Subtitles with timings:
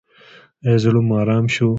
[0.65, 1.67] ایا زړه مو ارام شو؟